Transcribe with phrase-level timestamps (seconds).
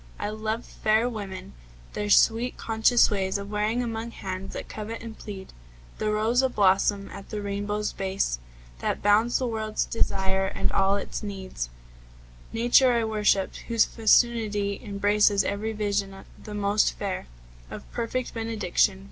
[0.17, 1.53] I loved fair women,
[1.93, 5.53] their sweet, conscious ways Of wearing among hands that covet and plead
[5.99, 8.39] The rose ablossom at the rainbow's base
[8.79, 11.53] That bounds the world's desire and all its need.
[12.51, 17.27] Nature I worshipped, whose fecundity Embraces every vision the most fair,
[17.69, 18.99] Of perfect benediction.